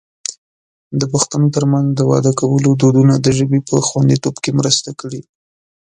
[0.99, 5.21] د پښتنو ترمنځ د واده کولو دودونو د ژبې په خوندیتوب کې مرسته کړې.